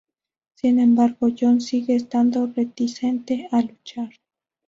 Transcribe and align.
Sin 0.55 0.79
embargo, 0.79 1.27
Jon 1.29 1.61
sigue 1.61 1.93
estando 1.93 2.47
reticente 2.47 3.47
a 3.51 3.61
luchar. 3.61 4.09